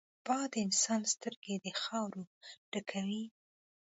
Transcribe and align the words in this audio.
باد 0.25 0.49
د 0.53 0.55
انسان 0.65 1.01
سترګې 1.13 1.55
د 1.65 1.67
خاورو 1.81 2.23
ډکوي 2.71 3.23